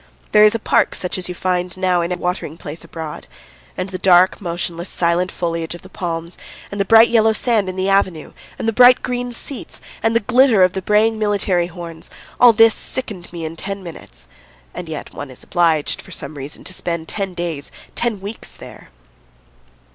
There 0.31 0.43
is 0.43 0.55
a 0.55 0.57
park 0.57 0.95
such 0.95 1.19
as 1.19 1.29
you 1.29 1.35
find 1.35 1.77
now 1.77 2.01
in 2.01 2.11
every 2.11 2.23
watering 2.23 2.57
place 2.57 2.83
abroad. 2.83 3.27
And 3.77 3.91
the 3.91 3.99
dark, 3.99 4.41
motionless, 4.41 4.89
silent 4.89 5.31
foliage 5.31 5.75
of 5.75 5.83
the 5.83 5.89
palms, 5.91 6.39
and 6.71 6.81
the 6.81 6.85
bright 6.85 7.09
yellow 7.09 7.33
sand 7.33 7.69
in 7.69 7.75
the 7.75 7.87
avenue, 7.87 8.33
and 8.57 8.67
the 8.67 8.73
bright 8.73 9.03
green 9.03 9.31
seats, 9.31 9.79
and 10.01 10.15
the 10.15 10.19
glitter 10.21 10.63
of 10.63 10.73
the 10.73 10.81
braying 10.81 11.19
military 11.19 11.67
horns 11.67 12.09
all 12.39 12.51
this 12.51 12.73
sickened 12.73 13.31
me 13.31 13.45
in 13.45 13.55
ten 13.55 13.83
minutes! 13.83 14.27
And 14.73 14.89
yet 14.89 15.13
one 15.13 15.29
is 15.29 15.43
obliged 15.43 16.01
for 16.01 16.09
some 16.09 16.33
reason 16.33 16.63
to 16.63 16.73
spend 16.73 17.07
ten 17.07 17.35
days, 17.35 17.69
ten 17.93 18.21
weeks, 18.21 18.53
there! 18.53 18.89